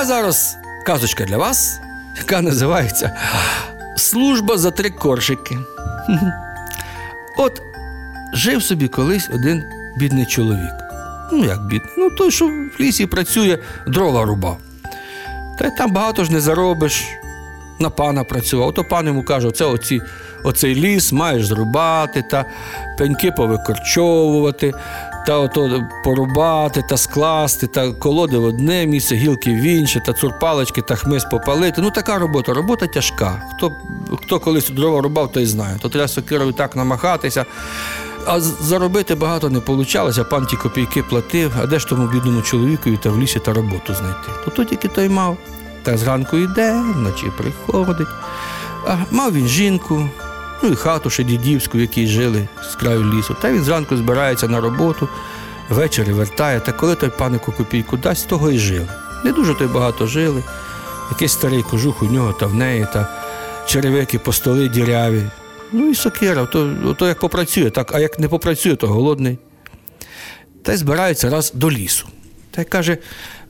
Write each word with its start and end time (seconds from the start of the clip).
А 0.00 0.04
зараз 0.04 0.58
казочка 0.86 1.24
для 1.24 1.36
вас, 1.36 1.80
яка 2.16 2.40
називається 2.40 3.16
Служба 3.96 4.58
за 4.58 4.70
три 4.70 4.90
коржики. 4.90 5.58
От 7.36 7.62
жив 8.34 8.62
собі 8.62 8.88
колись 8.88 9.30
один 9.34 9.62
бідний 9.96 10.26
чоловік. 10.26 10.72
Ну, 11.32 11.44
як 11.44 11.66
бідний? 11.66 11.92
Ну, 11.98 12.10
той, 12.10 12.30
що 12.30 12.46
в 12.46 12.80
лісі 12.80 13.06
працює, 13.06 13.58
дрова 13.86 14.24
рубав. 14.24 14.58
Та 15.58 15.66
й 15.66 15.70
там 15.70 15.92
багато 15.92 16.24
ж 16.24 16.32
не 16.32 16.40
заробиш. 16.40 17.04
На 17.78 17.90
пана 17.90 18.24
працював. 18.24 18.74
То 18.74 18.84
пан 18.84 19.06
йому 19.06 19.22
каже, 19.22 19.48
оце 19.48 19.64
оці, 19.64 20.00
оцей 20.44 20.74
ліс 20.74 21.12
маєш 21.12 21.46
зрубати, 21.46 22.24
та 22.30 22.44
пеньки 22.98 23.32
повикорчовувати, 23.32 24.72
та 25.26 25.38
ото 25.38 25.82
порубати, 26.04 26.82
та 26.88 26.96
скласти, 26.96 27.66
та 27.66 27.92
колоди 27.92 28.38
в 28.38 28.44
одне 28.44 28.86
місце, 28.86 29.14
гілки 29.14 29.50
в 29.50 29.62
інше, 29.62 30.02
та 30.06 30.12
цурпалочки 30.12 30.82
та 30.82 30.94
хмиз 30.94 31.24
попалити. 31.24 31.80
Ну, 31.80 31.90
така 31.90 32.18
робота. 32.18 32.54
Робота 32.54 32.86
тяжка. 32.86 33.42
Хто, 33.56 33.72
хто 34.22 34.40
колись 34.40 34.70
дрова 34.70 35.00
рубав, 35.00 35.32
той 35.32 35.46
знає. 35.46 35.78
То 35.82 35.88
треба 35.88 36.08
сокирою 36.08 36.52
так 36.52 36.76
намахатися. 36.76 37.46
А 38.26 38.40
заробити 38.40 39.14
багато 39.14 39.50
не 39.50 39.58
вийшло, 39.58 40.24
пан 40.30 40.46
ті 40.46 40.56
копійки 40.56 41.02
платив, 41.02 41.52
а 41.62 41.66
де 41.66 41.78
ж 41.78 41.88
тому 41.88 42.06
бідному 42.06 42.42
чоловікові 42.42 42.96
та 42.96 43.10
в 43.10 43.20
лісі 43.20 43.38
та 43.38 43.52
роботу 43.52 43.94
знайти? 43.94 44.28
То 44.44 44.50
тут 44.50 44.68
тільки 44.68 44.88
той 44.88 45.08
мав. 45.08 45.36
Та 45.82 45.96
зранку 45.96 46.36
йде, 46.36 46.82
вночі 46.94 47.26
приходить. 47.38 48.08
А 48.86 48.96
мав 49.10 49.32
він 49.32 49.46
жінку, 49.46 50.08
ну 50.62 50.68
і 50.68 50.76
хату 50.76 51.10
ще 51.10 51.24
дідівську, 51.24 51.78
в 51.78 51.80
якій 51.80 52.06
жили 52.06 52.48
з 52.72 52.74
краю 52.74 53.12
лісу. 53.12 53.36
Та 53.42 53.52
він 53.52 53.64
зранку 53.64 53.96
збирається 53.96 54.48
на 54.48 54.60
роботу, 54.60 55.08
ввечері 55.68 56.12
вертає. 56.12 56.60
Та 56.60 56.72
коли 56.72 56.94
той 56.94 57.10
панику 57.18 57.52
копійку 57.52 57.96
дасть, 57.96 58.28
того 58.28 58.50
і 58.50 58.58
жили. 58.58 58.88
Не 59.24 59.32
дуже 59.32 59.54
то 59.54 59.64
й 59.64 59.68
багато 59.68 60.06
жили. 60.06 60.42
Якийсь 61.10 61.32
старий 61.32 61.62
кожух 61.62 62.02
у 62.02 62.06
нього 62.06 62.32
та 62.32 62.46
в 62.46 62.54
неї, 62.54 62.86
та 62.92 63.08
черевики 63.66 64.18
по 64.18 64.32
столи 64.32 64.68
діряві. 64.68 65.22
Ну 65.72 65.90
і 65.90 65.94
сокира, 65.94 66.46
то, 66.46 66.94
то 66.98 67.08
як 67.08 67.18
попрацює, 67.18 67.70
так, 67.70 67.94
а 67.94 68.00
як 68.00 68.18
не 68.18 68.28
попрацює, 68.28 68.76
то 68.76 68.86
голодний. 68.86 69.38
Та 70.62 70.72
й 70.72 70.76
збирається 70.76 71.30
раз 71.30 71.52
до 71.54 71.70
лісу. 71.70 72.08
Та 72.50 72.62
й 72.62 72.64
каже: 72.64 72.98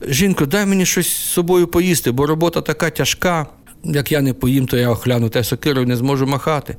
жінко, 0.07 0.45
дай 0.45 0.65
мені 0.65 0.85
щось 0.85 1.07
з 1.07 1.31
собою 1.31 1.67
поїсти, 1.67 2.11
бо 2.11 2.27
робота 2.27 2.61
така 2.61 2.89
тяжка. 2.89 3.47
Як 3.83 4.11
я 4.11 4.21
не 4.21 4.33
поїм, 4.33 4.65
то 4.65 4.77
я 4.77 4.89
охляну, 4.89 5.31
й 5.35 5.43
сокирою 5.43 5.87
не 5.87 5.95
зможу 5.95 6.27
махати. 6.27 6.77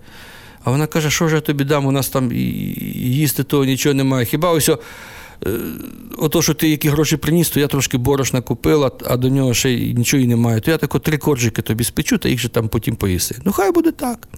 А 0.64 0.70
вона 0.70 0.86
каже, 0.86 1.10
що 1.10 1.28
ж 1.28 1.34
я 1.34 1.40
тобі 1.40 1.64
дам, 1.64 1.86
у 1.86 1.90
нас 1.90 2.08
там 2.08 2.32
їсти 2.32 3.44
того 3.44 3.64
нічого 3.64 3.94
немає. 3.94 4.26
Хіба 4.26 4.50
ось 4.50 4.68
е, 4.68 4.78
ото, 6.18 6.42
що 6.42 6.54
ти 6.54 6.68
які 6.68 6.88
гроші 6.88 7.16
приніс, 7.16 7.50
то 7.50 7.60
я 7.60 7.66
трошки 7.68 7.98
борошна 7.98 8.40
купила, 8.40 8.90
а 9.06 9.16
до 9.16 9.28
нього 9.28 9.54
ще 9.54 9.74
нічого 9.74 10.22
і 10.22 10.26
немає. 10.26 10.60
То 10.60 10.70
я 10.70 10.78
тако 10.78 10.98
три 10.98 11.18
коржики 11.18 11.62
тобі 11.62 11.84
спечу, 11.84 12.18
та 12.18 12.28
їх 12.28 12.40
же 12.40 12.48
там 12.48 12.68
потім 12.68 12.96
поїси. 12.96 13.36
Ну, 13.44 13.52
хай 13.52 13.72
буде 13.72 13.92
так. 13.92 14.28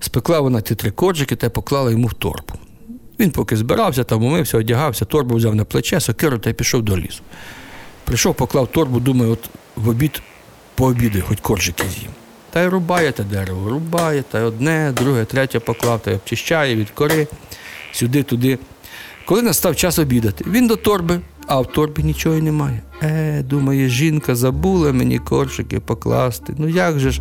Спекла 0.00 0.40
вона 0.40 0.60
ті 0.60 0.74
три 0.74 0.90
коржики 0.90 1.36
та 1.36 1.50
поклала 1.50 1.90
йому 1.90 2.06
в 2.06 2.14
торбу. 2.14 2.54
Він 3.20 3.30
поки 3.30 3.56
збирався, 3.56 4.04
там 4.04 4.24
умився, 4.24 4.58
одягався, 4.58 5.04
торбу 5.04 5.34
взяв 5.34 5.54
на 5.54 5.64
плече, 5.64 6.00
сокиру 6.00 6.38
та 6.38 6.50
й 6.50 6.52
пішов 6.52 6.82
до 6.82 6.98
лісу. 6.98 7.22
Прийшов, 8.04 8.34
поклав 8.34 8.66
торбу, 8.66 9.00
думаю, 9.00 9.32
от 9.32 9.50
в 9.76 9.88
обід 9.88 10.22
пообідаю, 10.74 11.24
хоч 11.28 11.40
коржики 11.40 11.84
з'їм. 11.88 12.10
Та 12.50 12.62
й 12.62 12.66
рубає 12.66 13.12
те 13.12 13.24
дерево, 13.24 13.70
рубає, 13.70 14.24
та 14.30 14.40
й 14.40 14.42
одне, 14.42 14.92
друге, 14.96 15.24
третє 15.24 15.60
поклав, 15.60 16.02
та 16.02 16.10
й 16.10 16.14
обчищає 16.14 16.76
від 16.76 16.90
кори, 16.90 17.26
сюди, 17.92 18.22
туди. 18.22 18.58
Коли 19.26 19.42
настав 19.42 19.76
час 19.76 19.98
обідати, 19.98 20.44
він 20.48 20.66
до 20.66 20.76
торби, 20.76 21.20
а 21.46 21.60
в 21.60 21.72
торбі 21.72 22.02
нічого 22.02 22.36
й 22.36 22.42
немає. 22.42 22.82
Е, 23.02 23.42
думає, 23.42 23.88
жінка 23.88 24.34
забула 24.34 24.92
мені 24.92 25.18
коржики 25.18 25.80
покласти. 25.80 26.54
Ну 26.58 26.68
як 26.68 26.98
же 26.98 27.10
ж? 27.10 27.20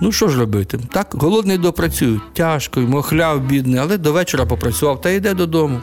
Ну 0.00 0.12
що 0.12 0.28
ж 0.28 0.38
робити? 0.38 0.78
Так, 0.92 1.14
голодний 1.18 1.58
допрацює, 1.58 2.18
тяжко, 2.32 2.80
йому 2.80 3.02
хляв 3.02 3.40
бідний, 3.40 3.80
але 3.80 3.98
до 3.98 4.12
вечора 4.12 4.46
попрацював 4.46 5.00
та 5.00 5.10
йде 5.10 5.34
додому. 5.34 5.80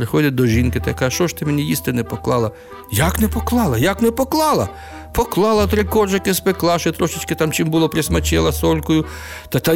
Приходить 0.00 0.34
до 0.34 0.46
жінки 0.46 0.80
та 0.80 0.94
каже, 0.94 1.14
що 1.14 1.28
ж 1.28 1.36
ти 1.36 1.44
мені 1.44 1.62
їсти 1.62 1.92
не 1.92 2.04
поклала? 2.04 2.50
Як 2.92 3.20
не 3.20 3.28
поклала? 3.28 3.78
Як 3.78 4.02
не 4.02 4.10
поклала? 4.10 4.68
Поклала 5.12 5.66
три 5.66 5.84
коржики, 5.84 6.34
спекла, 6.34 6.78
ще 6.78 6.92
трошечки 6.92 7.34
там 7.34 7.52
чим 7.52 7.70
було, 7.70 7.88
присмачила 7.88 8.52
солькою, 8.52 9.04
та, 9.48 9.60
та 9.60 9.74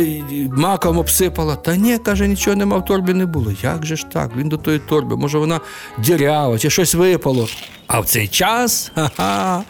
маком 0.56 0.98
обсипала. 0.98 1.56
Та 1.56 1.76
ні, 1.76 1.98
каже, 1.98 2.28
нічого 2.28 2.56
нема 2.56 2.78
в 2.78 2.84
торбі 2.84 3.14
не 3.14 3.26
було. 3.26 3.52
Як 3.62 3.86
же 3.86 3.96
ж 3.96 4.06
так? 4.12 4.36
Він 4.36 4.48
до 4.48 4.56
тої 4.56 4.78
торби, 4.78 5.16
може 5.16 5.38
вона 5.38 5.60
дірява, 5.98 6.58
чи 6.58 6.70
щось 6.70 6.94
випало. 6.94 7.48
А 7.86 8.00
в 8.00 8.06
цей 8.06 8.28
час 8.28 8.92
ха-ха, 8.94 9.62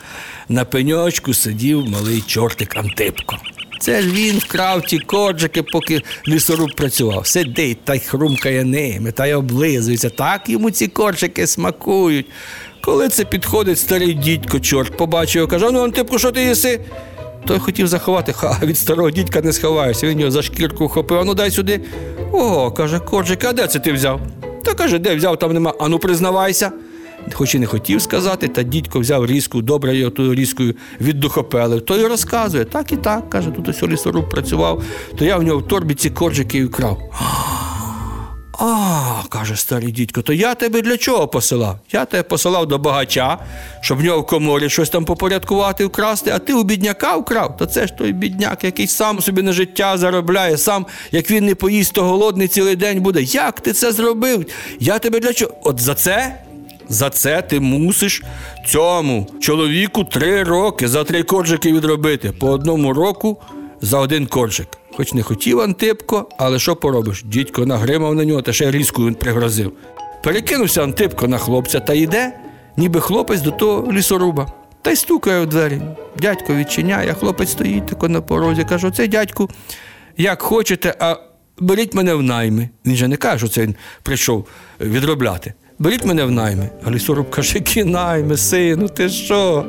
на 0.49 0.65
пеньочку 0.65 1.35
сидів 1.35 1.89
малий 1.89 2.21
чортик 2.21 2.77
Антипко. 2.77 3.37
Це 3.84 4.03
ж 4.03 4.09
він 4.09 4.39
вкрав 4.39 4.83
ті 4.83 4.99
коржики, 4.99 5.62
поки 5.62 6.03
лісоруб 6.28 6.75
працював. 6.77 7.27
Сидить 7.27 7.78
та 7.84 7.95
й 7.95 7.99
хрумкає 7.99 8.65
ними, 8.65 9.12
та 9.12 9.27
й 9.27 9.33
облизується. 9.33 10.11
Так 10.11 10.49
йому 10.49 10.71
ці 10.71 10.87
коржики 10.87 11.47
смакують. 11.47 12.27
Коли 12.81 13.09
це 13.09 13.25
підходить 13.25 13.78
старий 13.78 14.15
дідько, 14.15 14.61
чорт, 14.61 14.97
побачив 14.97 15.37
його, 15.41 15.49
каже: 15.49 15.71
ну, 15.71 15.84
Антипко, 15.84 16.19
що 16.19 16.33
ти 16.33 16.43
їси? 16.43 16.81
Той 17.47 17.59
хотів 17.59 17.87
заховати, 17.87 18.33
ха, 18.33 18.59
від 18.62 18.78
старого 18.78 19.11
дідька 19.11 19.41
не 19.41 19.53
сховаєшся. 19.53 20.06
Він 20.06 20.21
його 20.21 20.31
за 20.31 20.43
шкірку 20.43 20.87
вхопив, 20.87 21.25
ну 21.25 21.34
дай 21.34 21.50
сюди. 21.50 21.81
О, 22.33 22.71
каже, 22.71 22.99
коржик, 22.99 23.44
а 23.44 23.53
де 23.53 23.67
це 23.67 23.78
ти 23.78 23.93
взяв? 23.93 24.21
Та 24.65 24.75
каже, 24.75 24.99
де 24.99 25.17
взяв, 25.17 25.39
там 25.39 25.53
нема. 25.53 25.75
Ану, 25.81 25.99
признавайся. 25.99 26.73
Хоч 27.33 27.55
і 27.55 27.59
не 27.59 27.67
хотів 27.67 28.03
сказати, 28.03 28.49
та 28.49 28.63
дідько 28.63 29.01
взяв 29.01 29.27
різку, 29.27 29.63
добре 29.63 29.97
його 29.97 30.11
тою 30.11 30.35
різкою 30.35 30.75
віддухопелив. 31.01 31.81
Той 31.81 32.07
розказує, 32.07 32.65
так 32.65 32.93
і 32.93 32.97
так, 32.97 33.31
каже, 33.31 33.51
тут 33.51 33.69
ось 33.69 33.83
лісоруб 33.83 34.31
працював, 34.31 34.83
то 35.19 35.25
я 35.25 35.37
в 35.37 35.43
нього 35.43 35.59
в 35.59 35.69
торбі 35.69 35.95
ці 35.95 36.11
коржики 36.11 36.59
і 36.59 36.65
вкрав. 36.65 36.99
А, 38.59 39.23
каже 39.29 39.57
старий 39.57 39.93
дідько, 39.93 40.23
то 40.23 40.33
я 40.33 40.55
тебе 40.55 40.83
для 40.83 40.97
чого 40.97 41.29
посилав? 41.29 41.79
Я 41.93 42.05
тебе 42.05 42.23
посилав 42.23 42.67
до 42.67 42.79
багача, 42.79 43.39
щоб 43.81 43.99
в 43.99 44.05
нього 44.05 44.21
в 44.21 44.27
коморі 44.27 44.69
щось 44.71 44.91
там 44.91 45.05
попорядкувати, 45.05 45.85
вкрасти, 45.85 46.31
а 46.31 46.39
ти 46.39 46.55
у 46.55 46.63
бідняка 46.63 47.17
вкрав. 47.17 47.57
То 47.57 47.67
це 47.67 47.87
ж 47.87 47.93
той 47.93 48.13
бідняк, 48.13 48.65
який 48.65 48.87
сам 48.87 49.21
собі 49.21 49.43
на 49.43 49.53
життя 49.53 49.99
заробляє, 49.99 50.59
сам, 50.59 50.87
як 51.13 51.31
він 51.31 51.45
не 51.45 51.55
поїсть, 51.55 51.93
то 51.93 52.03
голодний 52.03 52.49
цілий 52.49 52.77
день 52.77 53.01
буде. 53.01 53.23
Як 53.23 53.61
ти 53.61 53.73
це 53.73 53.93
зробив? 53.93 54.47
Я 54.81 54.99
тебе 54.99 55.21
для 55.21 55.33
чого? 55.33 55.55
От 55.63 55.81
за 55.81 55.95
це? 55.95 56.45
За 56.89 57.11
це 57.11 57.43
ти 57.43 57.61
мусиш 57.61 58.22
цьому 58.67 59.27
чоловіку 59.41 60.05
три 60.05 60.43
роки 60.43 60.89
за 60.89 61.05
три 61.05 61.22
коржики 61.22 61.72
відробити. 61.72 62.33
По 62.33 62.50
одному 62.50 62.93
року 62.93 63.41
за 63.81 63.99
один 63.99 64.27
коржик. 64.27 64.69
Хоч 64.97 65.12
не 65.12 65.23
хотів 65.23 65.61
Антипко, 65.61 66.28
але 66.39 66.59
що 66.59 66.77
поробиш? 66.77 67.23
Дідько 67.25 67.67
нагримав 67.67 68.15
на 68.15 68.25
нього 68.25 68.43
та 68.43 68.53
ще 68.53 68.71
різку 68.71 69.06
він 69.06 69.15
пригрозив. 69.15 69.73
Перекинувся 70.23 70.83
Антипко 70.83 71.28
на 71.28 71.39
хлопця 71.39 71.81
та 71.81 71.94
йде, 71.94 72.33
ніби 72.77 73.00
хлопець 73.00 73.41
до 73.41 73.50
того 73.50 73.93
лісоруба. 73.93 74.53
Та 74.83 74.91
й 74.91 74.97
стукає 74.97 75.43
у 75.43 75.47
двері. 75.47 75.83
Дядько 76.19 76.55
відчиняє, 76.55 77.11
а 77.11 77.15
хлопець 77.15 77.50
стоїть 77.50 77.87
тако 77.87 78.09
на 78.09 78.21
порозі. 78.21 78.65
Каже: 78.65 78.87
оце 78.87 79.09
дядьку, 79.09 79.50
як 80.17 80.43
хочете, 80.43 80.94
а 81.00 81.17
беріть 81.59 81.94
мене 81.94 82.15
в 82.15 82.23
найми. 82.23 82.69
Він 82.87 82.97
же 82.97 83.09
не 83.09 83.17
каже, 83.17 83.39
що 83.39 83.49
це 83.49 83.62
він 83.62 83.75
прийшов 84.03 84.47
відробляти. 84.81 85.55
Беріть 85.79 86.05
мене 86.05 86.25
в 86.25 86.31
найми. 86.31 86.69
Галісоруб 86.83 86.95
лісоруб 86.95 87.31
каже, 87.31 87.55
які 87.59 87.85
найми, 87.85 88.37
сину, 88.37 88.89
ти 88.89 89.09
що? 89.09 89.65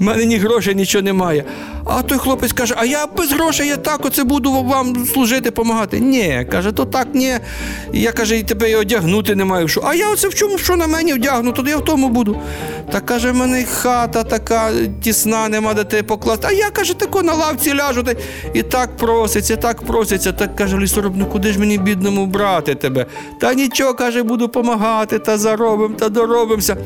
У 0.00 0.04
мене 0.04 0.24
ні 0.24 0.36
грошей, 0.36 0.74
нічого 0.74 1.02
немає. 1.02 1.44
А 1.84 2.02
той 2.02 2.18
хлопець 2.18 2.52
каже: 2.52 2.74
А 2.78 2.84
я 2.84 3.06
без 3.06 3.32
грошей, 3.32 3.68
я 3.68 3.76
так 3.76 4.04
оце 4.04 4.24
буду 4.24 4.52
вам 4.52 5.06
служити, 5.06 5.40
допомагати. 5.40 6.00
Ні, 6.00 6.46
каже, 6.50 6.72
то 6.72 6.84
так 6.84 7.08
ні. 7.14 7.34
Я 7.92 8.12
каже, 8.12 8.38
і 8.38 8.42
тебе 8.42 8.70
і 8.70 8.74
одягнути 8.74 9.34
не 9.34 9.44
маю. 9.44 9.66
А 9.84 9.94
я 9.94 10.10
оце 10.10 10.28
в 10.28 10.34
чому, 10.34 10.58
що 10.58 10.76
на 10.76 10.86
мені 10.86 11.12
вдягну, 11.12 11.52
то 11.52 11.68
я 11.68 11.76
в 11.76 11.84
тому 11.84 12.08
буду. 12.08 12.36
Та 12.92 13.00
каже, 13.00 13.30
в 13.30 13.34
мене 13.34 13.64
хата 13.64 14.24
така 14.24 14.70
тісна, 15.02 15.48
нема 15.48 15.74
де 15.74 15.84
тебе 15.84 16.02
покласти. 16.02 16.46
А 16.50 16.52
я 16.52 16.70
каже, 16.70 16.94
тако 16.94 17.22
на 17.22 17.34
лавці 17.34 17.74
ляжу. 17.74 18.02
Та... 18.02 18.14
І 18.54 18.62
так 18.62 18.96
проситься, 18.96 19.56
так 19.56 19.82
проситься. 19.82 20.32
Так 20.32 20.56
каже 20.56 20.78
лісоруб, 20.78 21.12
ну 21.16 21.26
куди 21.26 21.52
ж 21.52 21.58
мені 21.58 21.78
бідному 21.78 22.26
брати 22.26 22.74
тебе? 22.74 23.06
Та 23.40 23.54
нічого, 23.54 23.94
каже, 23.94 24.22
буду 24.22 24.48
помагати, 24.48 25.18
та 25.18 25.38
заробим, 25.38 25.94
та 25.94 26.08
доробимося. 26.08 26.76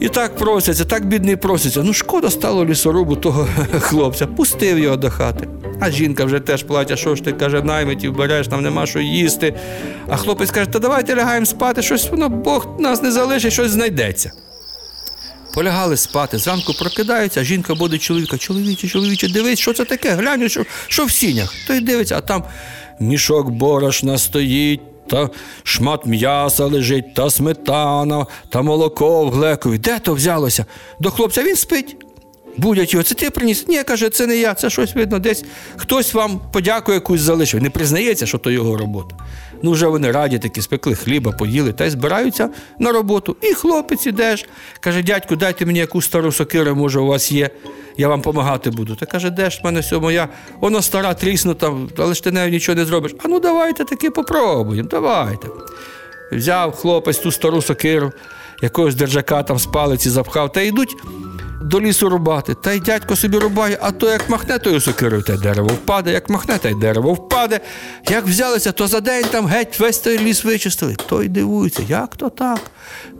І 0.00 0.08
так 0.08 0.36
просяться, 0.36 0.84
так 0.84 1.06
бідний 1.06 1.36
проситься. 1.36 1.82
Ну, 1.82 1.92
шкода 1.92 2.30
стало 2.30 2.64
лісорубу 2.64 3.16
того 3.16 3.48
хлопця, 3.80 4.26
пустив 4.26 4.78
його 4.78 4.96
до 4.96 5.10
хати. 5.10 5.48
А 5.80 5.90
жінка 5.90 6.24
вже 6.24 6.40
теж 6.40 6.62
платять, 6.62 6.98
що 6.98 7.16
ж 7.16 7.22
ти 7.22 7.32
каже, 7.32 7.62
наймитів 7.62 8.16
береш, 8.16 8.48
нам 8.48 8.62
нема 8.62 8.86
що 8.86 9.00
їсти. 9.00 9.54
А 10.08 10.16
хлопець 10.16 10.50
каже, 10.50 10.70
та 10.70 10.78
давайте 10.78 11.16
лягаємо 11.16 11.46
спати, 11.46 11.82
щось 11.82 12.10
воно 12.10 12.28
Бог 12.28 12.68
нас 12.78 13.02
не 13.02 13.12
залишить, 13.12 13.52
щось 13.52 13.70
знайдеться. 13.70 14.32
Полягали 15.54 15.96
спати, 15.96 16.38
зранку 16.38 16.72
прокидаються, 16.72 17.40
а 17.40 17.44
жінка 17.44 17.74
буде 17.74 17.98
чоловіка. 17.98 18.38
Чоловіче, 18.38 18.88
чоловіче, 18.88 19.28
дивись, 19.28 19.58
що 19.58 19.72
це 19.72 19.84
таке? 19.84 20.10
Глянь, 20.10 20.48
що, 20.48 20.64
що 20.88 21.04
в 21.04 21.10
сінях. 21.10 21.54
Той 21.66 21.80
дивиться, 21.80 22.16
а 22.16 22.20
там 22.20 22.44
мішок 23.00 23.50
борошна 23.50 24.18
стоїть, 24.18 24.80
та 25.10 25.30
шмат 25.62 26.06
м'яса 26.06 26.64
лежить, 26.64 27.14
та 27.14 27.30
сметана, 27.30 28.26
та 28.48 28.62
молоко 28.62 29.24
в 29.24 29.30
глекові. 29.30 29.78
Де 29.78 29.98
то 29.98 30.14
взялося? 30.14 30.64
До 31.00 31.10
хлопця 31.10 31.42
він 31.42 31.56
спить. 31.56 31.96
Будять 32.56 32.92
його, 32.92 33.02
це 33.02 33.14
ти 33.14 33.30
приніс? 33.30 33.68
Ні, 33.68 33.82
каже, 33.82 34.10
це 34.10 34.26
не 34.26 34.36
я, 34.36 34.54
це 34.54 34.70
щось 34.70 34.94
видно, 34.94 35.18
десь 35.18 35.44
хтось 35.76 36.14
вам 36.14 36.40
подяку 36.52 36.92
якусь 36.92 37.20
залишив. 37.20 37.62
Не 37.62 37.70
признається, 37.70 38.26
що 38.26 38.38
то 38.38 38.50
його 38.50 38.76
робота. 38.76 39.16
Ну, 39.62 39.70
вже 39.70 39.86
вони 39.86 40.10
раді 40.10 40.38
такі, 40.38 40.62
спекли 40.62 40.94
хліба, 40.94 41.32
поїли 41.32 41.72
та 41.72 41.84
й 41.84 41.90
збираються 41.90 42.50
на 42.78 42.92
роботу. 42.92 43.36
І 43.42 43.54
хлопець 43.54 44.06
ідеш. 44.06 44.46
Каже, 44.80 45.02
дядьку, 45.02 45.36
дайте 45.36 45.66
мені 45.66 45.78
якусь 45.78 46.04
стару 46.04 46.32
сокиру, 46.32 46.76
може, 46.76 47.00
у 47.00 47.06
вас 47.06 47.32
є, 47.32 47.50
я 47.96 48.08
вам 48.08 48.20
допомагати 48.20 48.70
буду. 48.70 48.94
Та 48.94 49.06
каже, 49.06 49.30
де 49.30 49.50
ж 49.50 49.60
в 49.62 49.64
мене 49.64 49.80
все 49.80 49.98
моя, 49.98 50.28
воно 50.60 50.82
стара, 50.82 51.14
тріснута, 51.14 51.72
але 51.98 52.14
ж 52.14 52.24
ти 52.24 52.30
нею 52.30 52.50
нічого 52.50 52.76
не 52.76 52.84
зробиш. 52.84 53.14
А 53.24 53.28
ну 53.28 53.40
давайте 53.40 53.84
таки 53.84 54.10
попробуємо, 54.10 54.88
давайте. 54.88 55.48
Взяв 56.32 56.72
хлопець 56.72 57.18
ту 57.18 57.32
стару 57.32 57.62
сокиру, 57.62 58.12
якогось 58.62 58.94
держака 58.94 59.42
там 59.42 59.58
з 59.58 59.66
палиці 59.66 60.10
запхав, 60.10 60.52
та 60.52 60.60
йдуть 60.60 60.96
до 61.60 61.80
лісу 61.80 62.08
рубати. 62.08 62.54
Та 62.54 62.72
й 62.72 62.80
дядько 62.80 63.16
собі 63.16 63.38
рубає, 63.38 63.78
а 63.82 63.90
то 63.90 64.10
як 64.10 64.30
махне 64.30 64.58
тою 64.58 64.80
сокирою, 64.80 65.22
та 65.22 65.32
й 65.32 65.38
дерево 65.38 65.68
впаде, 65.68 66.12
як 66.12 66.30
махне, 66.30 66.58
та 66.58 66.68
й 66.68 66.74
дерево 66.74 67.14
впаде. 67.14 67.60
Як 68.10 68.26
взялися, 68.26 68.72
то 68.72 68.86
за 68.86 69.00
день 69.00 69.24
там 69.30 69.46
геть 69.46 69.80
весь 69.80 69.98
той 69.98 70.18
ліс 70.18 70.44
вичистили. 70.44 70.96
Той 71.08 71.28
дивується, 71.28 71.82
як 71.88 72.16
то 72.16 72.28
так? 72.28 72.60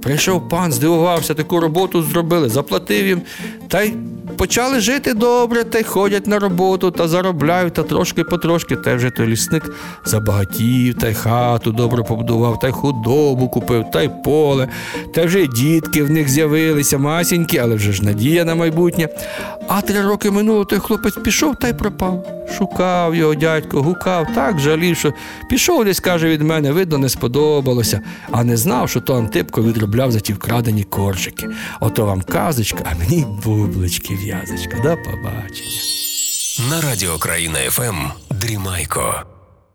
Прийшов 0.02 0.48
пан, 0.48 0.72
здивувався, 0.72 1.34
таку 1.34 1.60
роботу 1.60 2.02
зробили, 2.02 2.48
заплатив 2.48 3.06
їм, 3.06 3.22
та 3.68 3.82
й 3.82 3.94
почали 4.36 4.80
жити 4.80 5.14
добре, 5.14 5.64
та 5.64 5.78
й 5.78 5.82
ходять 5.82 6.26
на 6.26 6.38
роботу, 6.38 6.90
та 6.90 7.08
заробляють, 7.08 7.74
та 7.74 7.82
трошки 7.82 8.24
потрошки. 8.24 8.76
Та 8.76 8.90
й 8.90 8.96
вже 8.96 9.10
той 9.10 9.26
лісник 9.26 9.74
забагатів, 10.04 10.94
та 10.94 11.08
й 11.08 11.14
хату 11.14 11.72
добре 11.72 12.02
побудував, 12.02 12.58
та 12.58 12.68
й 12.68 12.72
худобу 12.72 13.48
купив, 13.48 13.90
та 13.92 14.02
й 14.02 14.10
поле, 14.24 14.68
та 15.14 15.24
вже 15.24 15.40
й 15.40 15.48
дітки 15.48 16.02
в 16.02 16.10
них 16.10 16.28
з'явилися, 16.28 16.98
масінькі, 16.98 17.58
але 17.58 17.74
вже 17.74 17.92
ж 17.92 18.04
надія 18.30 18.44
на 18.44 18.54
майбутнє. 18.54 19.08
А 19.68 19.80
три 19.80 20.00
роки 20.00 20.30
минуло, 20.30 20.64
той 20.64 20.78
хлопець 20.78 21.16
пішов 21.16 21.56
та 21.56 21.68
й 21.68 21.72
пропав. 21.72 22.26
Шукав 22.58 23.14
його 23.14 23.34
дядько, 23.34 23.82
гукав, 23.82 24.26
так 24.34 24.58
жалів, 24.58 24.96
що 24.96 25.12
пішов 25.48 25.84
десь, 25.84 26.00
каже, 26.00 26.28
від 26.28 26.42
мене, 26.42 26.72
видно, 26.72 26.98
не 26.98 27.08
сподобалося, 27.08 28.00
а 28.30 28.44
не 28.44 28.56
знав, 28.56 28.90
що 28.90 29.00
то 29.00 29.14
Антипко 29.14 29.62
відробляв 29.62 30.12
за 30.12 30.20
ті 30.20 30.32
вкрадені 30.32 30.84
коржики. 30.84 31.48
Ото 31.80 32.06
вам 32.06 32.22
казочка, 32.22 32.84
а 32.92 32.98
мені 32.98 33.26
бублички 33.44 34.14
в'язочка. 34.14 34.76
До 34.76 34.96
побачення. 34.96 35.80
На 36.70 36.80
радіо 36.80 37.18
Країна 37.18 37.58
ФМ 37.70 37.96
Дрімайко. 38.30 39.39